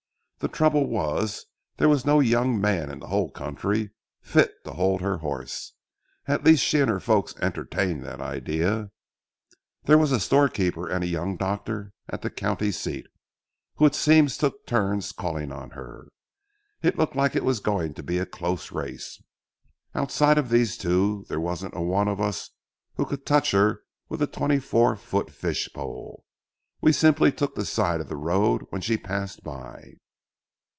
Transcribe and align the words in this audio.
The 0.43 0.47
trouble 0.47 0.87
was, 0.89 1.45
there 1.77 1.87
was 1.87 2.03
no 2.03 2.19
young 2.19 2.59
man 2.59 2.89
in 2.89 2.97
the 2.97 3.09
whole 3.09 3.29
country 3.29 3.91
fit 4.23 4.51
to 4.63 4.71
hold 4.71 4.99
her 4.99 5.19
horse. 5.19 5.73
At 6.25 6.43
least 6.43 6.63
she 6.63 6.79
and 6.79 6.89
her 6.89 6.99
folks 6.99 7.35
entertained 7.43 8.01
that 8.03 8.19
idea. 8.19 8.89
There 9.83 9.99
was 9.99 10.11
a 10.11 10.19
storekeeper 10.19 10.89
and 10.89 11.03
a 11.03 11.07
young 11.07 11.37
doctor 11.37 11.93
at 12.09 12.23
the 12.23 12.31
county 12.31 12.71
seat, 12.71 13.05
who 13.75 13.85
it 13.85 13.93
seems 13.93 14.35
took 14.35 14.65
turns 14.65 15.11
calling 15.11 15.51
on 15.51 15.69
her. 15.69 16.07
It 16.81 16.97
looked 16.97 17.15
like 17.15 17.35
it 17.35 17.45
was 17.45 17.59
going 17.59 17.93
to 17.93 18.01
be 18.01 18.17
a 18.17 18.25
close 18.25 18.71
race. 18.71 19.21
Outside 19.93 20.39
of 20.39 20.49
these 20.49 20.75
two 20.75 21.23
there 21.29 21.39
wasn't 21.39 21.75
a 21.77 21.81
one 21.83 22.07
of 22.07 22.19
us 22.19 22.49
who 22.95 23.05
could 23.05 23.27
touch 23.27 23.51
her 23.51 23.83
with 24.09 24.23
a 24.23 24.27
twenty 24.27 24.57
four 24.59 24.95
foot 24.95 25.29
fish 25.29 25.69
pole. 25.71 26.25
We 26.81 26.93
simply 26.93 27.31
took 27.31 27.53
the 27.53 27.63
side 27.63 28.01
of 28.01 28.09
the 28.09 28.17
road 28.17 28.63
when 28.71 28.81
she 28.81 28.97
passed 28.97 29.43
by. 29.43 29.97